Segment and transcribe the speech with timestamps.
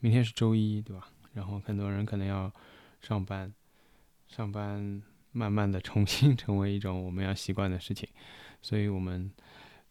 [0.00, 1.10] 明天是周一，对吧？
[1.34, 2.52] 然后很多人可能要
[3.00, 3.52] 上班，
[4.28, 8.08] 上班慢慢的重新成为一种我们要习惯的事情，
[8.62, 9.30] 所以我们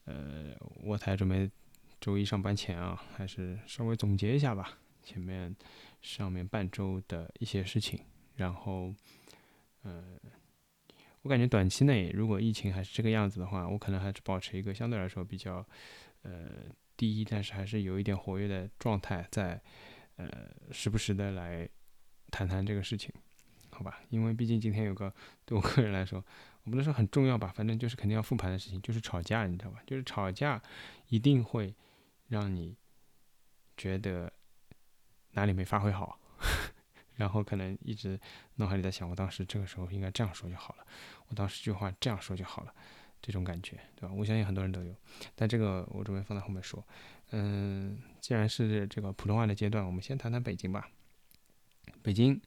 [0.06, 1.50] 呃，我才准备
[2.00, 5.56] 周一上班前啊，还是稍微总结一下吧，前面
[6.02, 8.00] 上面半周的一些事情，
[8.36, 8.94] 然后
[9.84, 10.20] 呃。
[11.22, 15.66] 我感觉短期内，如果疫情还是这个样子的话，我可能还是保持一个相对来说比较，
[16.22, 16.52] 呃，
[16.96, 19.60] 低，但是还是有一点活跃的状态，在，
[20.18, 20.28] 呃，
[20.72, 21.68] 时不时的来
[22.32, 23.12] 谈谈这个事情，
[23.70, 24.00] 好吧？
[24.10, 25.14] 因为毕竟今天有个
[25.46, 26.24] 对我个人来说，
[26.64, 29.82] 我不能说很重要吧，反正就是肯定要复盘的事情，就是吵架，你知道吧？
[29.86, 30.62] 就是吵架
[31.10, 31.76] 一定会
[32.28, 32.78] 让你
[33.76, 34.32] 觉得
[35.32, 36.20] 哪里没发挥好。
[37.16, 38.20] 然后可能一直
[38.56, 40.86] 脑海里在想，我当时这个时候应该这样说就好了，
[41.30, 42.76] 我当时这句话这样说就好了，
[43.26, 44.14] 这种感觉，对吧？
[44.14, 44.96] 我相信很多人都有，
[45.34, 46.86] 但这个我准备放在后面说。
[47.32, 50.88] 嗯，既然是这个普通话的阶段，我们先谈谈北京吧。
[52.04, 52.40] 北京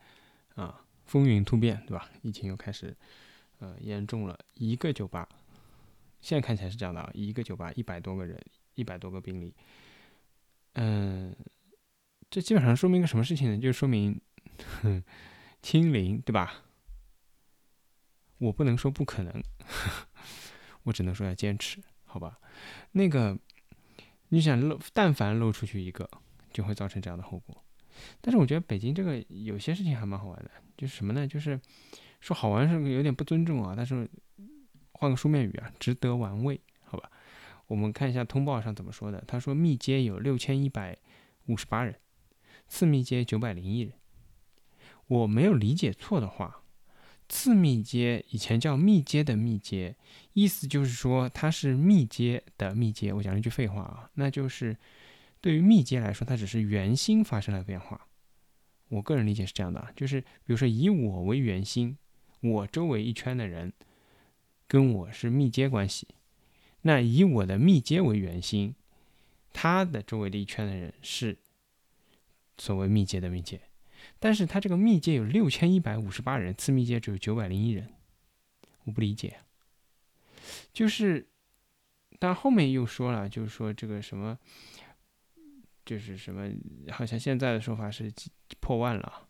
[0.55, 2.09] 啊，风云突变，对吧？
[2.23, 2.97] 疫情又开始
[3.59, 5.29] 呃严重了，一个酒吧，
[6.21, 8.41] 现在看起来是这样的啊，一个酒吧一百多个人，
[8.77, 9.53] 一百多个病例。
[10.75, 11.35] 嗯，
[12.31, 13.59] 这基本上说明一个什么事情呢？
[13.59, 14.21] 就说明。
[14.83, 15.03] 哼，
[15.61, 16.63] 清零对吧？
[18.39, 19.43] 我不能说不可能，
[20.89, 22.39] 我只能说要坚持，好吧？
[22.93, 23.39] 那个，
[24.31, 26.09] 你想漏，但凡漏出去一个，
[26.51, 27.63] 就会造成这样的后果。
[28.23, 31.27] 但是我觉得北京这个有些事情还蛮好玩的，就是什么呢？
[31.29, 31.61] 就是
[32.21, 34.09] 说好玩是有点不尊重啊，但是
[34.93, 37.11] 换个书面语啊，值得玩味，好吧？
[37.67, 39.23] 我们看一下通报上怎么说的。
[39.27, 40.97] 他说密接有六千一百
[41.47, 41.95] 五十八人，
[42.67, 43.93] 次密接九百零一人。
[45.07, 46.63] 我没有理解错的话，
[47.29, 49.97] 次密接以前叫密接的密接，
[50.33, 53.13] 意思就是说它是密接的密接。
[53.13, 54.77] 我讲了一句废话啊，那就是
[55.41, 58.07] 对于密接来说，它只是圆心发生了变化。
[58.89, 61.99] 我个人理解是这样的，就是比如说以我为圆心，
[62.41, 63.73] 我周围一圈的人
[64.67, 66.09] 跟我是密接关系，
[66.83, 68.75] 那以我的密接为圆心，
[69.53, 71.37] 他的周围的一圈的人是
[72.57, 73.61] 所谓密接的密接。
[74.21, 77.95] 但是他这个密接有六千一百五十八人，次密接只有九百零一人，
[78.83, 79.39] 我不理解。
[80.73, 81.29] 就是，
[82.19, 84.37] 但后面又说了，就是说这个什么，
[85.85, 86.51] 就是什么，
[86.91, 88.13] 好像现在的说法是
[88.59, 89.29] 破万了。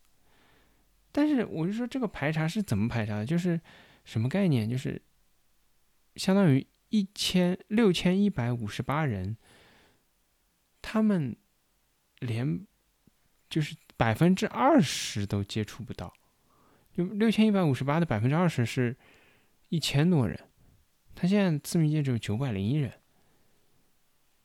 [1.12, 3.26] 但是我就说这个排查是怎么排查的？
[3.26, 3.60] 就是
[4.04, 4.68] 什么概念？
[4.68, 5.02] 就是
[6.16, 9.36] 相当于一千六千一百五十八人，
[10.80, 11.36] 他们
[12.20, 12.66] 连
[13.50, 13.76] 就是。
[13.98, 16.14] 百分之二十都接触不到，
[16.94, 18.96] 就六千一百五十八的百分之二十是
[19.70, 20.38] 一千多人，
[21.16, 22.92] 他现在次密接只有九百零一人，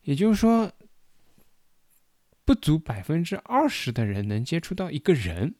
[0.02, 0.72] 也就是说，
[2.44, 5.54] 不足百分之二十的人能接触到一个人，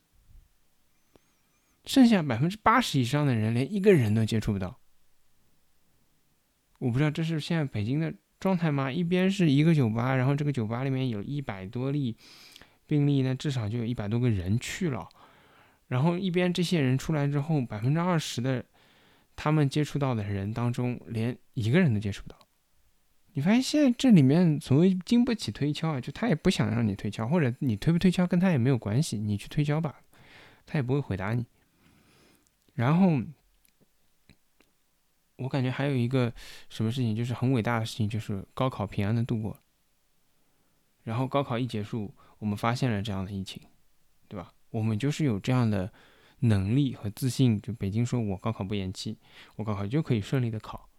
[1.84, 4.80] 剩下百分之八十以上的人连一个人都接触不到。
[6.80, 8.90] 我不知道这是现在北京的状态吗？
[8.90, 12.16] 一边是一个酒吧，然后这个酒吧里面有一百多例。
[12.86, 15.08] 病例呢，至少就有一百多个人去了，
[15.88, 18.64] 然后一边这些人出来之后，百分之二十的
[19.34, 22.38] 他们接触到的人当中，连一个人都接触不到。
[23.32, 30.02] 你发现现在这里面所谓经不起推敲啊，就他也不想让你推敲，或者你推不推敲跟他也没有关系，你去推敲吧，
[30.66, 31.44] 他也不会回答你。
[32.74, 33.20] 然后
[35.36, 36.32] 我感觉还有一个
[36.68, 39.58] 什么事情，就是很伟大的事情，就是高考平安的度过。
[41.02, 42.14] 然后高考一结束。
[42.44, 43.62] 我们发现了这样的疫情，
[44.28, 44.52] 对吧？
[44.68, 45.90] 我们就是有这样的
[46.40, 47.58] 能力和自信。
[47.58, 49.18] 就北京说，我高考不延期，
[49.56, 50.90] 我高考就可以顺利的考。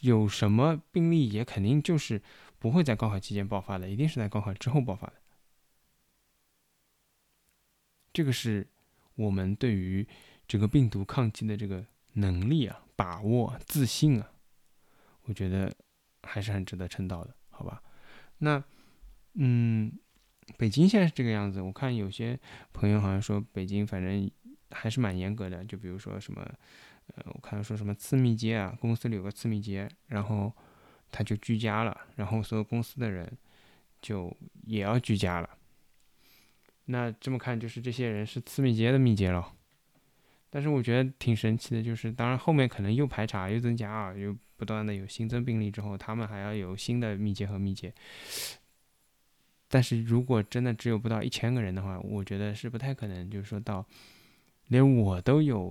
[0.00, 2.20] 有什么病例也肯定就是
[2.58, 5.14] 不会在高考期间爆发的，一定是在高考之后爆发的。
[8.12, 8.68] 这个是
[9.14, 10.04] 我们对于
[10.48, 14.32] 这个病毒抗击的这个能力啊、把握、自信啊，
[15.22, 15.72] 我觉得
[16.24, 17.80] 还是很值得称道的，好吧？
[18.38, 18.64] 那，
[19.34, 19.96] 嗯。
[20.56, 22.38] 北京现在是这个样子，我看有些
[22.72, 24.30] 朋友好像说北京反正
[24.70, 26.40] 还是蛮严格的，就比如说什么，
[27.08, 30.52] 呃，我看说什么次密接啊，公司里有个次密接，然后
[31.10, 33.30] 他就居家了，然后所有公司的人
[34.00, 34.34] 就
[34.66, 35.50] 也要居家了。
[36.86, 39.52] 那这么看就是这些人是次密接的密接了，
[40.48, 47.92] 但是我觉得挺神奇的，就是当然后面可能又排查又增加啊，又不断的有新增病例之后，他们还要有新的密接和密接。
[49.76, 53.84] 但是如果真的只有不到一千个人的话，我觉得是不太可能，就是说到
[54.68, 55.70] 连我都有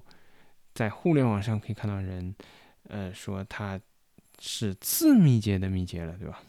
[0.76, 2.36] 在互联网上可以看到人，
[2.84, 3.82] 呃，说他
[4.38, 6.44] 是次密接的密接了，对吧？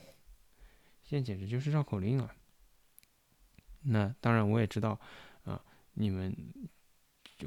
[1.02, 2.30] 现在简直就是绕口令啊。
[3.84, 5.00] 那当然我也知道，
[5.44, 5.58] 啊，
[5.94, 6.36] 你们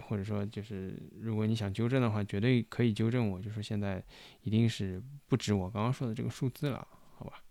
[0.01, 4.03] 或者说就是如果你想纠正的话，绝对可以纠正我，就说现在
[4.41, 7.43] 一定是不止我刚刚说的这个数字了，好吧？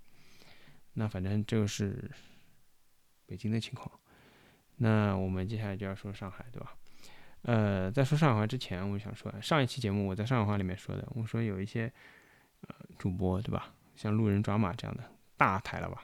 [0.94, 2.10] 那反正这个是
[3.28, 3.88] 北京的情况。
[4.78, 6.74] 那我们接下来就要说上海，对吧？
[7.42, 11.92] 呃，在说上海话之前，我想说，上一期节目我在上海话里面说的，我说有一些
[12.62, 13.72] 呃主播，对吧？
[13.94, 15.04] 像路人抓马这样的
[15.36, 16.02] 大台了吧？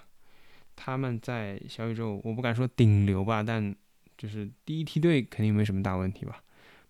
[0.76, 3.74] 他们在小宇宙，我不敢说顶流吧，但
[4.16, 6.42] 就是第一梯队肯定没什么大问题吧。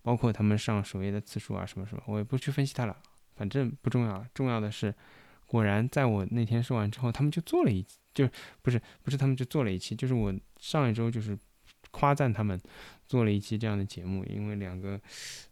[0.02, 2.94] 包括他们上首页的次数啊，什么什么，我也不去分析它了，
[3.36, 4.22] 反正不重要。
[4.34, 4.94] 重要的是，
[5.54, 8.28] 果然在我那天说完之后，他们就做了一，就
[8.60, 11.38] 不是不是他们就做了一期，就是我上一周就是
[11.92, 12.60] 夸赞他们
[13.06, 15.00] 做了一期这样的节目，因为两个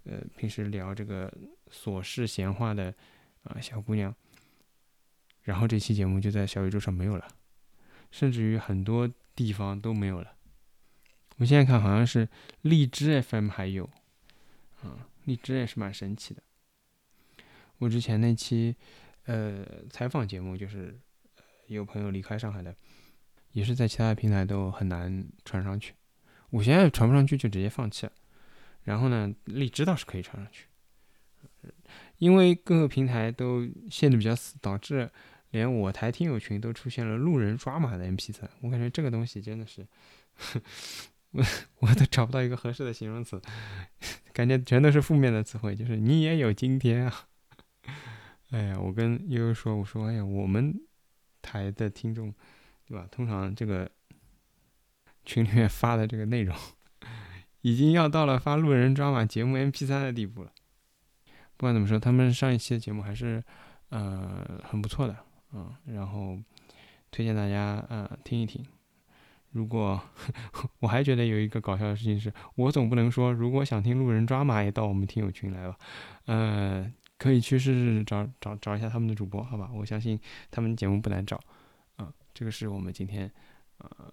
[0.02, 1.32] 呃平时聊这个
[1.70, 2.93] 琐事闲话的
[3.44, 4.12] 啊小姑娘，
[5.44, 7.28] 然后这期节目就在小宇宙上没有了。
[8.10, 10.34] 甚至于很多地方都没有了。
[11.37, 12.28] 我现在看好像是
[12.62, 13.88] 荔枝 FM 还有，
[14.82, 16.43] 啊，荔枝也是蛮神奇的。
[17.78, 18.76] 我之前那期
[19.26, 20.98] 呃采访节目，就是
[21.66, 22.74] 有朋友离开上海的，
[23.52, 25.94] 也是在其他的平台都很难传上去。
[26.50, 28.12] 我现在传不上去就直接放弃了。
[28.84, 30.66] 然后呢，荔枝倒是可以传上去，
[32.19, 35.10] 因为各个平台都限的比较死，导致。
[35.52, 39.86] 连我台听友群都出现了路人抓马的 MP3，我感觉这个东西真的是，
[41.32, 41.44] 我
[41.80, 43.38] 我都找不到一个合适的形容词，
[44.32, 47.28] 感觉全都是负面的词汇，就是你也有今天啊！
[48.52, 50.78] 哎呀，我跟悠悠说，我说哎呀，我们
[51.40, 52.32] 台的听众，
[52.87, 53.08] 对吧？
[53.10, 53.90] 通常这个
[55.25, 56.54] 群里面发的这个内容，
[57.62, 60.52] 已经要到了发路人抓马节目 MP3 的地步了。
[61.56, 63.43] 不管怎么说，他们上一期的节目还是
[63.88, 65.16] 呃很不错的。
[65.55, 66.38] 嗯，然后
[67.10, 68.64] 推荐大家呃听一听。
[69.50, 70.00] 如果
[70.81, 75.78] 我还觉得有一个搞笑的事情是，我总不能说如果想听路人抓马也到我们听友群来吧。
[76.25, 76.90] 呃，
[77.22, 79.70] 可以去试试找找找一下他们的主播，好吧？
[79.72, 80.19] 我相信
[80.50, 81.40] 他们节目不难找。
[81.94, 83.30] 啊，这个是我们今天
[83.78, 84.12] 呃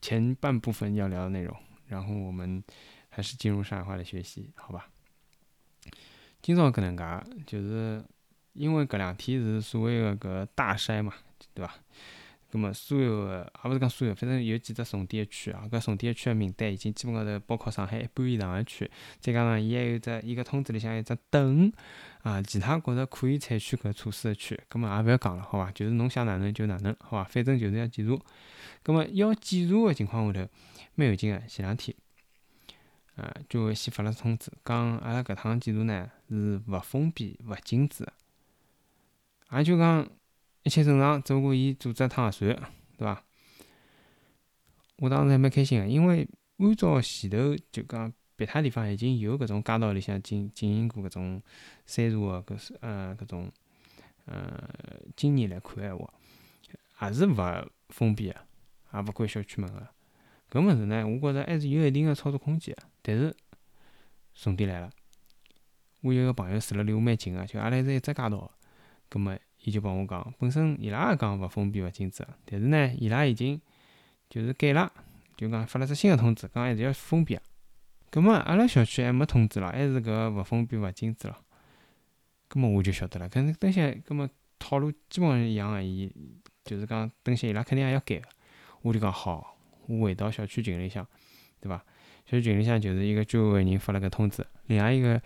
[0.00, 1.54] 前半部分要聊的内容。
[1.88, 2.62] 然后我们
[3.10, 4.88] 还是进入上海话的学习，好吧？
[6.40, 7.04] 今早可能介
[7.46, 8.02] 就是。
[8.54, 11.14] 因为搿两天是所谓的搿大筛嘛，
[11.54, 11.76] 对吧？
[12.50, 15.68] 葛末所有个，也勿是讲所有，反正有几只重点区啊。
[15.70, 18.90] 搿重点区的名单已经基本高头包括上海一半以上的区，
[19.20, 21.70] 再加上伊还有只伊个通知里向有只等
[22.22, 25.70] 啊，其他觉着可以采取搿措施的区，葛末也勿要讲了，好伐？
[25.72, 27.24] 就是侬想哪能就哪能，好伐？
[27.24, 28.18] 反正就是要检查。
[28.82, 30.48] 葛末要检查的情况下头，
[30.94, 31.38] 蛮有劲个。
[31.46, 31.94] 前两天，
[33.16, 38.06] 啊，居委会先发了通知，讲阿拉搿趟检查呢是勿封闭、勿禁止。
[39.50, 40.08] 也就讲
[40.68, 42.54] 一切正常，只不过伊组织趟核酸，
[42.98, 43.24] 对伐？
[44.98, 46.28] 我当时还蛮开心个，因为
[46.58, 51.42] 按照前头就讲别他地方已经有搿种街道里向进进行过搿种
[51.86, 53.50] 筛查个搿呃搿种
[54.26, 54.68] 呃
[55.16, 56.12] 经验来看闲话，
[57.00, 58.36] 也是勿封闭个，
[58.92, 59.88] 也勿关小区门个。
[60.50, 62.82] 搿物事呢，我觉着还是有一定个操作空间个。
[63.00, 63.34] 但是
[64.34, 64.90] 重点来了，
[66.02, 68.52] 我有个朋友住了离我蛮近个，就阿拉是一只街道。
[69.08, 73.60] 葛末，伊就帮我讲，本身伊拉也讲勿封闭勿禁止，但是呢，伊拉已经
[74.30, 74.90] 就是改了，
[75.36, 77.38] 就讲发了只新个通知，讲还是要封闭。
[78.10, 81.36] 葛末阿拉小区还没通知了，还是搿勿封闭勿禁止了。
[82.48, 86.10] 葛末我就晓得了，搿能等歇，葛末套路基本上一样个，伊
[86.64, 88.28] 就是讲等歇伊拉肯定也要改个。
[88.82, 91.06] 我就讲好，我回到小区群里向，
[91.60, 91.84] 对伐？
[92.24, 95.20] 小区群里向就是一个居委会人发了个通知，另外一个。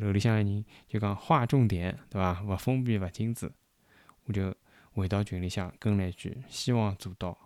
[0.00, 2.42] 楼里向个人就讲划重点，对伐？
[2.48, 3.50] 勿封闭勿禁止，
[4.24, 4.54] 我就
[4.92, 7.36] 回到群里向跟了一句，希望做到，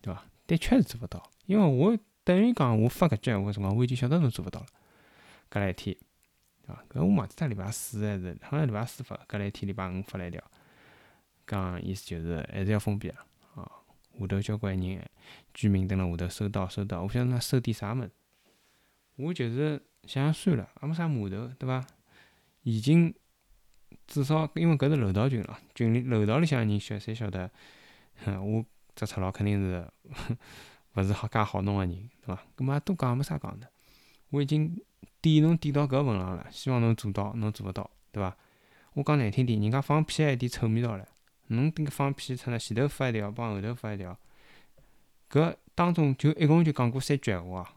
[0.00, 0.24] 对伐？
[0.46, 4.66] 的确是做勿到，因为我等于讲我发搿句闲话辰光，我已经晓得侬做勿到了。
[5.48, 5.96] 隔了一天，
[6.66, 6.84] 对伐？
[6.90, 10.42] 搿我忘记脱礼拜四还是好像礼拜四发，隔了一天礼拜五发了一条，
[11.46, 13.24] 讲意思就是还是要封闭啊。
[13.54, 13.70] 啊，
[14.18, 15.10] 下头交关人
[15.54, 18.10] 居民蹲辣下头收到收到，我晓得㑚收点啥物事，
[19.16, 19.80] 我就是。
[20.06, 21.86] 想想算了，也没啥码头，对伐？
[22.62, 23.14] 已经
[24.06, 27.50] 至少因为搿是楼道群了，群里楼道里向人晓侪晓得，
[28.40, 29.88] 我只出佬肯定是
[30.94, 32.42] 勿是好介好弄个人，对伐？
[32.56, 33.68] 搿么多讲没啥讲的。
[34.30, 34.80] 我已经
[35.20, 38.36] 点侬点到搿份上了，希望侬做到，侬做勿到，对伐？
[38.94, 41.04] 我讲难听点，人家放屁还点臭味道唻，
[41.48, 44.18] 侬迭个放屁出来，前头发一条，帮后头发一条，
[45.30, 47.76] 搿当中就一共就讲过三句闲话，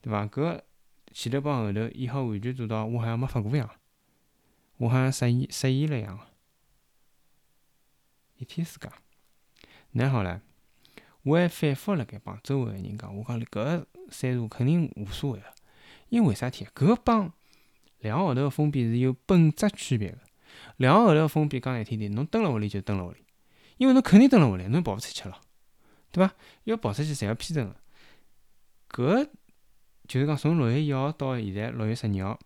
[0.00, 0.26] 对伐？
[0.26, 0.60] 搿
[1.12, 3.68] 前头帮后头，伊好完全做到，我好像没发过样，
[4.78, 6.18] 我好像失言失言了一样，
[8.38, 8.88] 一天世界，
[9.92, 10.40] 那好唻，
[11.22, 15.46] 我还反复辣盖帮周围个人讲，我讲搿个岁数肯定无所谓个，
[16.08, 16.66] 因为为啥体？
[16.74, 17.32] 搿帮
[18.00, 20.18] 两个号头个封闭是有本质区别个。
[20.78, 23.24] 两个号头个封闭讲难听点，侬蹲辣屋里就蹲辣屋里，
[23.76, 25.40] 因为侬肯定蹲辣屋里，侬跑勿出去了，
[26.10, 26.34] 对伐？
[26.64, 27.76] 要跑出去，侪要批准个。
[28.90, 29.28] 搿
[30.12, 32.38] 就是讲从六月一号到现在六月十二号，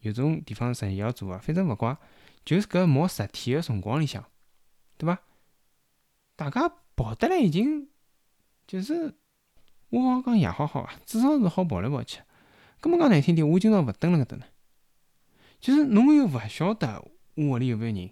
[0.00, 1.96] 有种地方十二号做个，反正勿怪，
[2.44, 4.22] 就是搿毛十天个辰光里向，
[4.98, 5.18] 对伐？
[6.36, 7.88] 大家跑得来已经，
[8.66, 9.14] 就是
[9.88, 12.20] 我好讲也好好啊，至少是好跑来跑去。
[12.82, 14.44] 搿么讲难听点，我今朝勿蹲辣搿搭呢，
[15.58, 17.02] 就是侬又勿晓得
[17.36, 18.10] 我屋里有勿有人，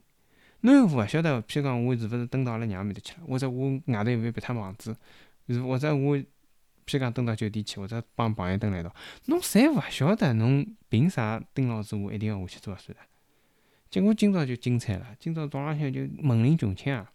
[0.62, 4.96] 侬又勿晓得，譬如讲我是勿是蹲到阿拉娘面搭去了，或者我外头有勿有别脱房子，
[5.48, 6.18] 是或者我。
[6.86, 8.94] 譬如讲蹲到酒店去，或者帮朋友蹲辣一道，
[9.26, 13.00] 侬侪勿晓得，侬凭啥丁老子我一定要下去做核酸的？
[13.90, 17.12] 结果今朝就精彩了，今朝早浪向就门铃穷响啊！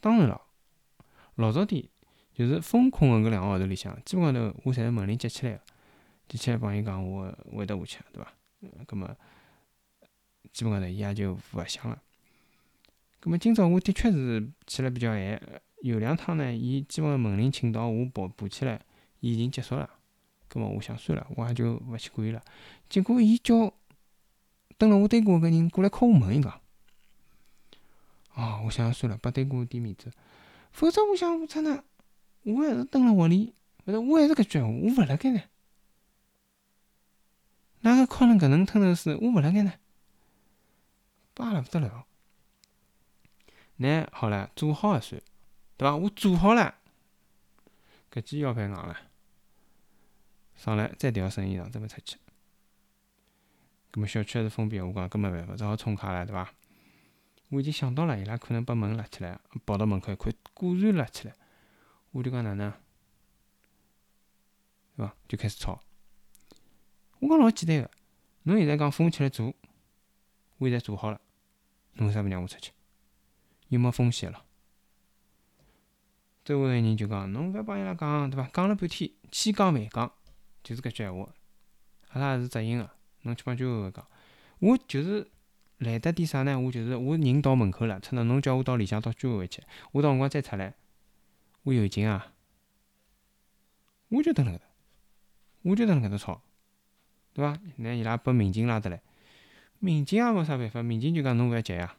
[0.00, 0.40] 当然了，
[1.34, 1.84] 老早点
[2.34, 5.60] 就是封控个搿两个号头里向，基本高头我侪是门铃接起来个，
[6.28, 8.32] 接起来帮伊讲我会得下去，对伐？
[8.86, 9.14] 搿么
[10.52, 12.02] 基本高头伊也就勿响了。
[13.20, 15.42] 搿么今朝我的确是起来比较晚。
[15.82, 18.80] 有两趟呢，伊基本门铃请到我爬爬起来，
[19.20, 19.88] 伊已经结束了。
[20.48, 22.42] 葛末我想算了，我也就勿去管伊了。
[22.88, 23.72] 结果伊叫
[24.78, 26.60] 蹲辣我对过个人过来敲我门，伊讲，
[28.34, 30.10] 哦，我想算了，拨对过点面子。
[30.72, 31.84] 否则我想，我操呢，
[32.42, 33.54] 我还是蹲辣屋里，
[33.84, 35.42] 勿是我还是搿句闲话，我勿辣盖呢。
[37.80, 39.74] 哪个敲成搿能吞头水，我勿辣盖呢，
[41.34, 42.06] 巴了勿得了。
[43.76, 45.20] 那好了，做好了算。
[45.76, 45.94] 对伐？
[45.96, 46.74] 我做好了，
[48.10, 48.96] 搿记腰板硬了，
[50.54, 52.16] 上来再调身衣裳，准备出去。
[53.92, 56.52] 搿么小区还是封闭，我讲搿没办法，只好充卡了，对伐？
[57.50, 61.34] 我已经想到了，伊拉可能把门拉起来，跑到门口一看，果然拉起来。
[62.12, 62.72] 我就讲哪能？
[64.96, 65.14] 对伐？
[65.28, 65.82] 就开始吵。
[67.18, 67.90] 我讲老简单个，
[68.44, 69.54] 侬现在讲封起来做，
[70.56, 71.20] 我现在做好了，
[71.94, 72.72] 侬为啥勿让我出去？
[73.68, 74.45] 有没风险了？
[76.46, 78.48] 周围个人就讲，侬勿要帮伊拉讲，对伐？
[78.52, 80.12] 讲了半天，千讲万讲，
[80.62, 81.28] 就是搿句闲话。
[82.10, 82.88] 阿拉也是执行个，
[83.22, 84.06] 侬去帮居委会讲。
[84.60, 85.28] 我就是
[85.78, 86.56] 来得点啥呢？
[86.56, 89.60] 我就是我人到门口了，出来侬叫我到里向到居委会去，
[89.90, 90.72] 我到辰光再出来，
[91.64, 92.32] 我有劲啊！
[94.10, 94.66] 我就蹲辣搿搭，
[95.62, 96.42] 我就蹲辣搿搭吵，
[97.32, 97.58] 对伐？
[97.78, 99.02] 那伊拉拨民警拉得来，
[99.80, 101.96] 民警也没啥办法，民警就讲侬勿要急呀，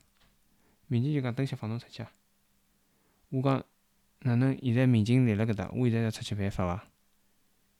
[0.87, 2.13] 民警就讲等歇放侬出去啊。
[3.31, 3.61] 我讲。
[4.19, 6.87] 哪能现在民警立辣搿搭，我现在要出去犯法伐？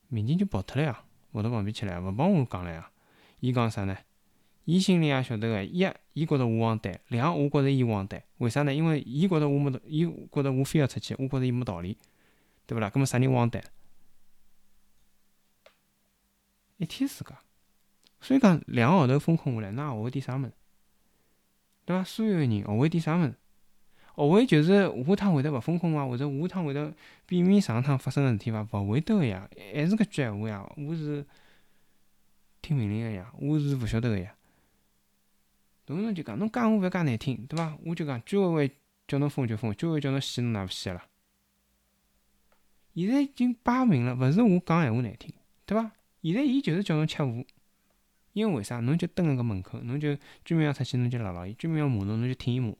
[0.08, 2.91] 民警就跑脱了呀，跑到旁边去了，勿帮我讲了呀。
[3.39, 3.98] 伊讲啥呢？
[4.65, 8.22] 伊心里也晓得个，一，伊觉着我荒诞；两，我觉着伊荒诞。
[8.38, 8.74] 为啥呢？
[8.74, 11.98] 因为伊觉着我没道，伊觉着我非要出去，我觉着伊没道理，
[12.65, 12.89] 对勿啦？
[12.89, 13.63] 搿么啥人荒诞？
[16.77, 17.34] 一天世界。
[18.20, 20.53] 所以讲两个号头封控下来，㑚学会点啥物事？
[21.86, 22.03] 对伐？
[22.03, 23.36] 所有个人学会点啥物事？
[24.17, 26.03] 学会就是下趟会得勿封控伐？
[26.07, 26.91] 或者下趟会得
[27.27, 28.63] 避免上趟发生个事体伐？
[28.74, 30.67] 勿会得个呀，还是搿句闲话呀。
[30.75, 31.24] 我是
[32.63, 34.33] 听命令个呀，我是勿晓得个呀。
[35.86, 37.77] 侬侬就讲，侬讲话勿要介难听，对伐？
[37.86, 38.71] 我就讲居委会
[39.07, 41.05] 叫侬封就封，居委会叫侬死侬哪勿死啦？
[42.95, 45.31] 现在已经摆明了，勿是我讲闲话难听，
[45.67, 45.91] 对伐？
[46.24, 47.45] 现在伊就是叫侬吃糊，
[48.33, 48.79] 因为为啥？
[48.79, 52.74] 侬就蹲辣搿门口，侬就居民要出去，侬就唠唠伊；居民要骂侬，侬就听伊骂。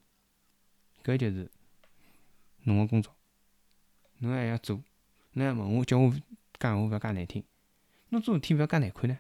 [1.08, 1.50] 搿就是
[2.64, 3.16] 侬个工作，
[4.18, 4.84] 侬还要做，
[5.32, 6.14] 侬还问我叫我
[6.60, 7.42] 讲闲话勿要介难听，
[8.10, 9.18] 侬做事体勿要介难看呢？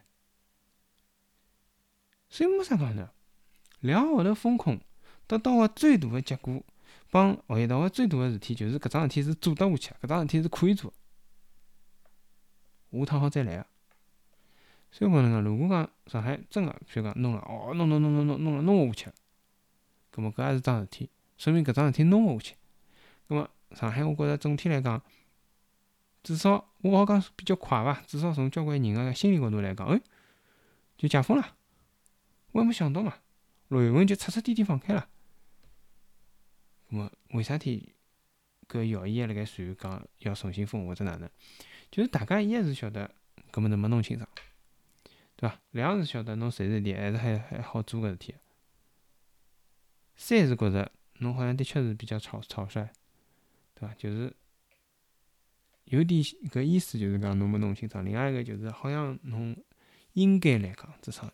[2.29, 3.13] 所以没啥讲的，
[3.79, 4.81] 两个号头风控
[5.27, 6.61] 得到个最大个结果，
[7.09, 10.93] 帮学习到个最大个事体就是搿桩事体是做得下去，搿桩事体是可以做，
[12.91, 13.65] 下趟好再来个。
[14.91, 19.11] 所以我能讲，如果讲上海真个，譬如讲弄了，哦，弄弄弄弄弄弄了弄勿下去，
[20.13, 21.09] 搿么搿也是桩事体。
[21.37, 22.55] 说明搿桩事体弄勿下去。
[23.27, 25.01] 葛末上海，我觉着总体来讲，
[26.23, 28.01] 至少我好讲比较快伐。
[28.07, 30.01] 至少从交关人个心理角度来讲，哎，
[30.97, 31.57] 就解封了。
[32.53, 33.13] 我还没想到嘛，
[33.67, 35.09] 六月份就彻彻底底放开了。
[36.89, 37.93] 葛末为啥体
[38.67, 41.29] 搿谣言还辣盖传讲要重新封或者哪能？
[41.91, 43.13] 就是大家一是晓得
[43.51, 44.27] 搿么能没弄清爽，
[45.35, 45.59] 对伐？
[45.71, 48.35] 两是晓得侬随时点还是还还好做搿事体。
[50.15, 50.89] 三是觉着。
[51.19, 52.87] 侬好像的确是比较草草率，
[53.73, 53.93] 对伐？
[53.95, 54.35] 就是
[55.85, 58.05] 有点搿意思，就是讲侬没弄清爽。
[58.05, 59.55] 另外一个就是好像侬
[60.13, 61.31] 应该来讲，至少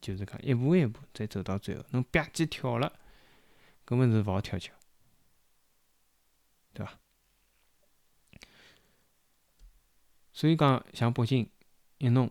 [0.00, 2.92] 就是讲一步一步再走到最后，侬吧唧跳了，
[3.84, 4.70] 根本是勿好跳起，
[6.72, 6.98] 对伐？
[10.32, 11.48] 所以讲，像北京
[11.98, 12.30] 一弄，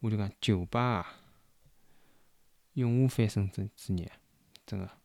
[0.00, 1.20] 我就讲酒吧啊，
[2.72, 4.10] 永无翻身之之日，
[4.66, 4.97] 真个。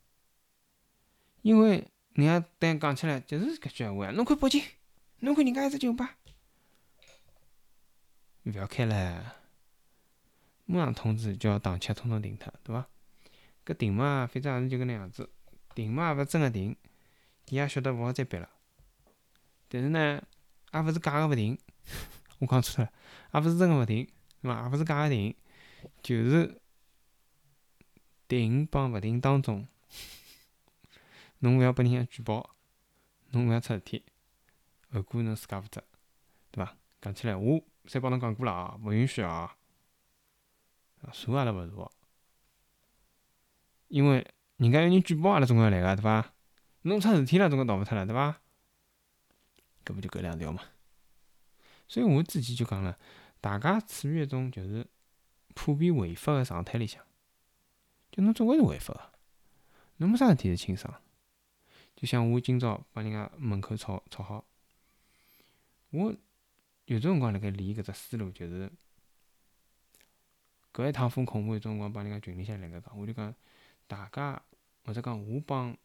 [1.43, 4.63] 因为人家等讲起来就是搿句闲话啊，侬看北京，
[5.19, 6.17] 侬看人家一只酒吧，
[8.43, 9.35] 勿要开了，
[10.65, 12.87] 马上通知叫档七统统停脱，对伐？
[13.65, 15.29] 搿停嘛，反正也是就搿能样子，
[15.75, 16.75] 停嘛也勿是真个停，
[17.49, 18.49] 伊也晓得勿好再逼了。
[19.67, 20.23] 但是呢，
[20.71, 21.57] 也勿是假个勿停，
[22.39, 22.91] 我讲错了，
[23.33, 24.07] 也勿是真个勿停，
[24.41, 24.63] 对伐？
[24.63, 25.35] 也勿是假个停，
[26.01, 26.61] 就是
[28.29, 29.67] 停帮勿停当中，
[31.43, 32.55] 侬勿要拨人家举报，
[33.31, 34.05] 侬勿要出事体，
[34.93, 35.83] 后果侬自家负责，
[36.51, 36.77] 对伐？
[37.01, 39.57] 讲起来，我侪帮侬讲过了啊，勿允许啊，
[41.11, 41.91] 数阿拉勿数。
[43.89, 46.33] 因为人家有人举报阿拉，总归要来个，对伐？
[46.83, 48.39] 侬出事体了，总归逃勿脱了，对伐？
[49.83, 50.63] 搿勿就搿两条嘛。
[51.89, 52.97] 所以我之前就讲了，
[53.41, 54.87] 大家处于一种就是
[55.53, 57.03] 普遍违法个状态里向，
[58.11, 59.11] 就侬总归是违法个，
[59.97, 61.02] 侬没啥事体是轻伤。
[62.03, 64.45] 就像我今朝帮人家门口吵吵好，
[65.91, 66.13] 我
[66.83, 68.69] 有种辰光辣盖理搿只思路，就是
[70.73, 73.33] 搿一趟风控，我有种辰光帮人家群里向辣盖讲，我就讲。
[73.87, 74.41] 大家
[74.83, 75.77] 或者讲我帮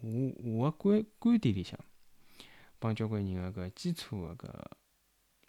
[0.00, 1.76] 我我个观观点里向，
[2.78, 4.70] 帮交关人个搿基础个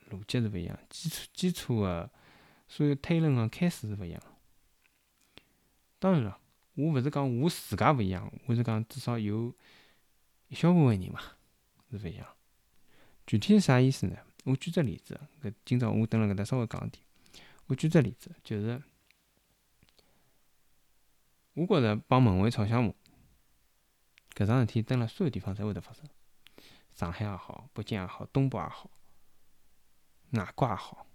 [0.09, 2.09] 搿逻辑是勿一样，基础基础个
[2.67, 4.19] 所有推论个开始是勿一样。
[5.99, 6.39] 当然了，
[6.73, 9.53] 我勿是讲我自家勿一样，我是讲至少有
[10.47, 11.19] 一小部分人嘛
[11.91, 12.27] 是勿一样。
[13.25, 14.17] 具体是啥意思呢？
[14.43, 17.03] 我举只例子，搿今朝我蹲辣搿搭稍微讲点。
[17.67, 18.81] 我举只例子，就是。
[21.53, 22.93] 我觉着帮门卫吵相骂，
[24.33, 26.05] 搿桩事体蹲辣所有地方侪会得发生。
[26.93, 28.91] 上海也好，北京也好，东北也好，
[30.31, 31.07] 外国也好，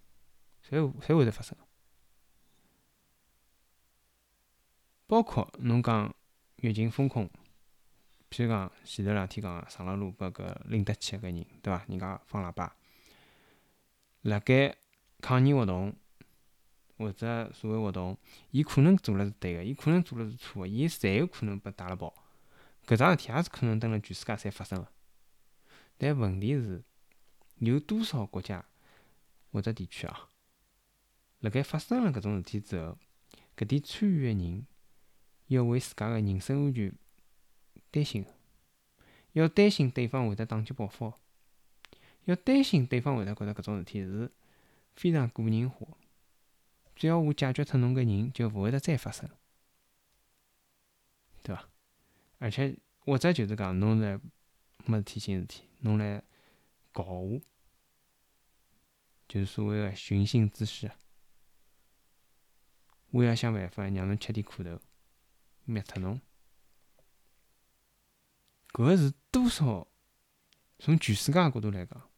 [0.67, 1.57] 侪侪会得发生。
[5.07, 6.15] 包括侬讲
[6.57, 7.31] 疫情封控，
[8.31, 11.85] 譬如讲前头两天讲上了路拨搿拎得起搿人，对伐？
[11.89, 12.75] 人家放喇叭，
[14.23, 14.77] 辣盖
[15.21, 15.95] 抗议活动。
[16.99, 18.15] 或者社会活动，
[18.51, 22.13] 伊可能做了是对个，伊可能做了是错个，伊侪有可能被带了跑。
[22.87, 24.87] 搿桩事体也是可能蹲辣全世界侪发生个。
[25.97, 26.85] 但问题是，
[27.61, 28.63] 有多少国家
[29.51, 30.29] 或者地区啊，
[31.39, 32.99] 辣盖发生了搿种事体之后，
[33.57, 34.67] 搿点参与个人
[35.47, 36.95] 要为自家个人身安全
[37.91, 38.31] 担心个，
[39.33, 41.13] 要担心对方会得打击报复，
[42.25, 44.31] 要担心对方会得觉着搿种事体是
[44.95, 45.87] 非常个人化。
[46.95, 49.29] 只要我解决脱侬搿人，就勿会得再发生，
[51.43, 51.69] 对伐？
[52.39, 54.21] 而且或者就是讲，侬来
[54.87, 56.23] 没事体寻事体，侬来
[56.93, 57.41] 搞我，
[59.27, 60.91] 就是所谓个寻衅滋事，
[63.11, 64.79] 我要想办法让侬吃点苦头，
[65.65, 66.21] 灭脱侬。
[68.73, 69.87] 搿是多少？
[70.79, 72.11] 从全世界角度来讲，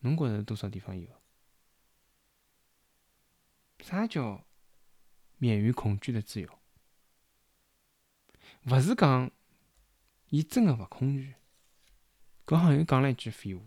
[0.00, 1.08] 侬觉着多少地方有？
[3.80, 4.44] 啥叫
[5.38, 6.58] 免于恐惧的自由？
[8.64, 9.30] 勿是讲
[10.28, 11.36] 伊真个勿恐惧，
[12.44, 13.62] 搿好像又讲了一句废话。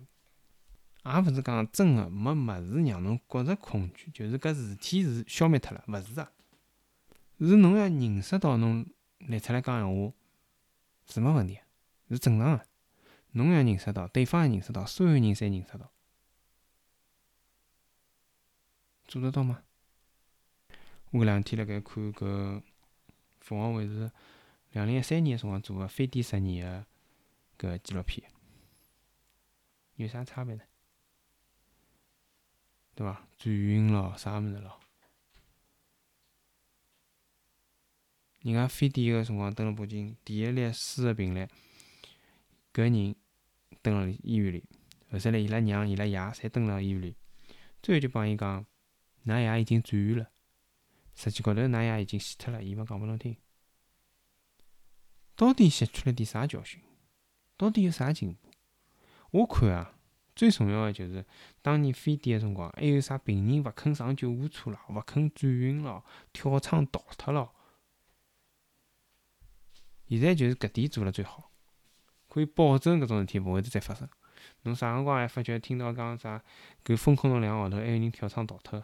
[1.06, 6.32] 也勿是讲真个没物事让侬觉着恐惧，就是搿事体是消灭脱了，勿是啊？
[7.40, 8.86] 是侬要认识到侬
[9.20, 10.14] 立出来讲闲话
[11.08, 11.60] 是没问题，
[12.10, 12.66] 是正常个。
[13.32, 15.92] 侬要认识到，对方也认识到，所有人侪认识到，
[19.06, 19.64] 做得到吗？
[21.12, 22.62] 我搿两天辣盖看搿
[23.40, 24.12] 凤凰卫视
[24.72, 26.86] 两零一三年个辰光做个非典十年
[27.58, 28.32] 个搿纪录片，
[29.96, 30.64] 有啥差别呢？
[32.96, 33.28] 对伐？
[33.38, 34.80] 转运咯，啥物事咯？
[38.44, 41.48] 人家非典个辰光登了北京，第一例输个病例，
[42.74, 43.16] 搿人
[43.82, 44.66] 登了医院里，
[45.10, 47.16] 后头来伊拉娘、伊拉爷侪登了医院里，
[47.82, 48.66] 最后就帮伊讲，
[49.26, 50.30] 㑚爷已经转院了。
[51.16, 53.38] 实际高头，㑚爷已经死脱了，伊勿讲拨侬听。
[55.38, 56.82] 到底吸取了点啥教训？
[57.56, 58.50] 到底有啥进步？
[59.32, 59.96] 我看啊，
[60.36, 61.26] 最重要个就是
[61.62, 66.04] 当年非典个辰光，还有啥病人勿肯上救护车了，勿肯转运了，
[66.34, 67.50] 跳窗逃脱了。
[70.18, 71.52] 现在就是搿点做了最好，
[72.30, 74.08] 可以保证搿种事体勿会得再发生。
[74.64, 76.44] 侬啥辰光还发觉听到讲啥？
[76.84, 78.84] 搿封控了两个号头，还有人跳窗逃脱？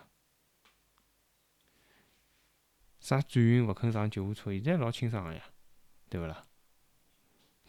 [2.99, 4.51] 啥转运勿肯上救护车？
[4.53, 5.43] 现在老清爽个呀，
[6.09, 6.45] 对勿啦？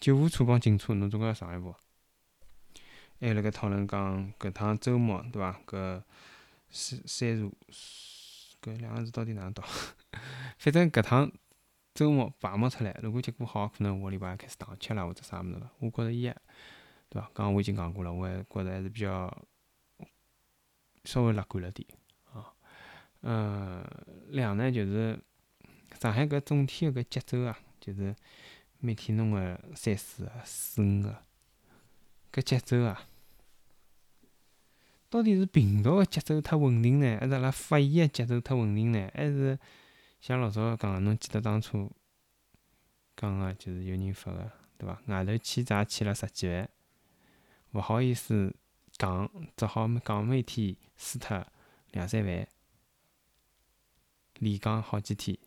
[0.01, 1.75] 救护车帮警车，侬总归要上一步。
[3.20, 5.61] 还辣盖讨论讲搿趟周末对伐？
[5.66, 6.03] 搿
[6.70, 7.57] 三三茶
[8.62, 9.62] 搿两个字到底哪能读？
[10.59, 11.31] 反正搿趟
[11.92, 15.70] 周末排勿出来，如果结果好，可能下个礼拜开始打吃了或者啥物事了。
[15.81, 16.22] 我觉着伊，
[17.09, 17.31] 对伐？
[17.35, 19.44] 刚刚我已经讲过了，我还觉着还是比较
[21.05, 21.87] 稍微乐观了点
[22.33, 22.55] 啊。
[23.22, 23.85] 嗯，
[24.29, 25.18] 两呢就是
[26.00, 28.14] 上海搿总体个搿节奏啊，就是
[28.79, 31.22] 每天弄个三四个、四五个
[32.33, 33.07] 搿节奏啊。
[35.11, 39.11] 到底是病毒个节奏太稳定呢，还是阿拉发现个节奏太稳定呢？
[39.12, 39.59] 还是
[40.21, 41.91] 像老早讲个，侬记得当初
[43.17, 45.01] 讲个，就是有人发个，对伐？
[45.07, 46.69] 外头欠债欠了十几万，
[47.73, 48.55] 勿好意思
[48.93, 51.47] 讲，只好讲每天输脱
[51.93, 52.47] 两三万，
[54.35, 55.39] 连讲好几天。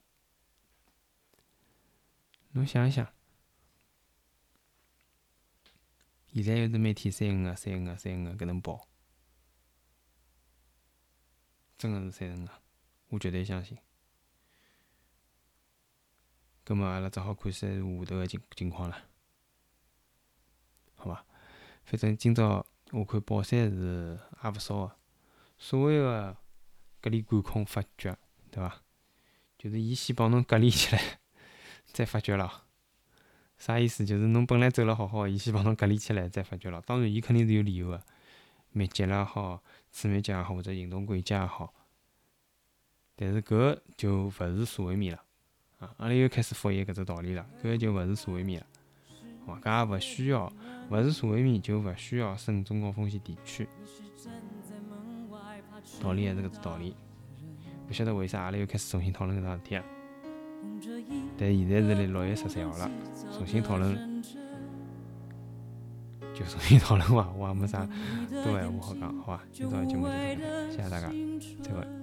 [2.54, 3.08] 侬想一想，
[6.34, 8.88] 现在又是每天三五个、三五个、三五个搿能跑。
[11.78, 12.52] 真个是三五个，
[13.10, 13.78] 我绝对相信。
[16.64, 18.98] 葛末阿拉只好看三下头个情情况了，
[20.96, 21.26] 好伐？
[21.84, 24.96] 反正今朝我看宝山是也勿少个，
[25.58, 26.38] 所谓个
[27.02, 28.18] 隔离管控发觉，
[28.50, 28.82] 对伐？
[29.58, 31.20] 就是伊先帮侬隔离起来，
[31.92, 32.64] 再发觉了。
[33.58, 34.06] 啥意思？
[34.06, 36.82] 就是侬本来走了好好，伊先帮侬隔离起来，再发觉了。
[36.82, 38.04] 当然，伊肯定是有理由个，
[38.72, 39.64] 密集了也好。
[39.92, 41.74] 次密集也好，或者行动轨迹也好，
[43.16, 45.23] 但是搿就勿是社会面了
[45.84, 45.94] 啊！
[45.98, 48.68] 阿拉又开始复现搿只道理了，搿就勿是社会面了，
[49.46, 49.62] 好伐？
[49.62, 50.52] 搿也勿需要，
[50.90, 53.68] 勿是社会面就勿需要省中高风险地区，
[56.02, 56.96] 道理还是搿只道理。
[57.90, 59.84] 勿晓得为啥阿拉又开始重新讨论搿桩事体啊？
[61.38, 62.90] 但现在是辣六月十三号了，
[63.38, 64.14] 重新讨论。
[66.34, 67.88] 就重新讨论伐，我也没啥
[68.44, 69.44] 多闲话好讲，好伐？
[69.52, 71.12] 今朝节目就到这，谢谢大家，
[71.62, 72.03] 再会。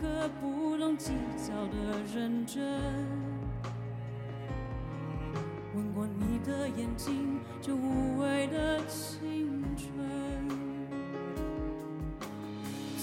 [0.00, 2.62] 颗不懂计较的认真。
[5.74, 9.88] 吻过你的眼睛，就无畏的青春。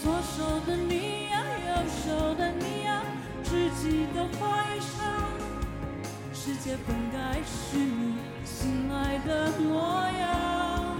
[0.01, 3.01] 左手的你呀，右手的你呀，
[3.43, 4.99] 知己的怀上，
[6.34, 8.15] 世界本该是你。
[8.43, 10.97] 心爱的模样，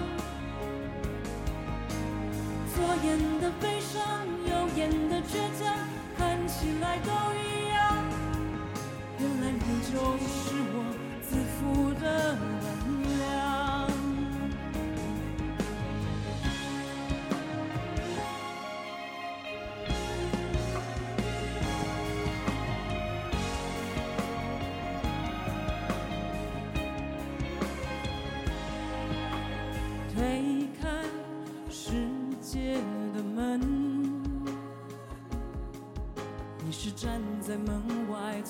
[2.74, 4.02] 左眼的悲伤，
[5.32, 5.74] 倔强，
[6.18, 7.80] 看起来都一样。
[9.18, 10.76] 原来你就是我
[11.22, 12.06] 自负的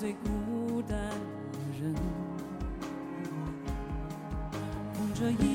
[0.01, 1.93] 最孤单的人，
[4.95, 5.50] 捧着一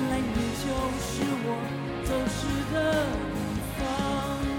[0.00, 0.68] 原来你就
[1.00, 1.46] 是我
[2.04, 2.76] 走失的
[3.34, 4.57] 地方。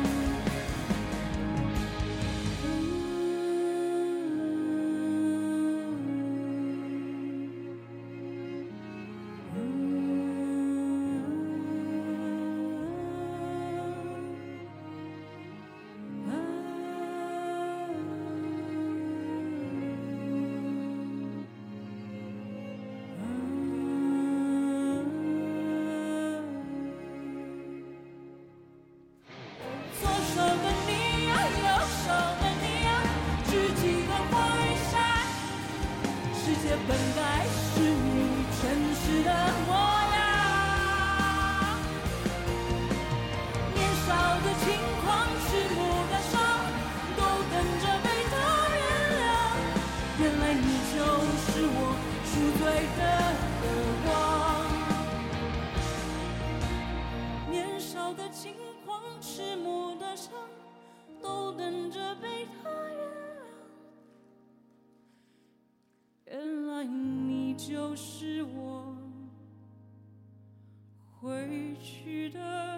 [71.50, 72.69] 离去的。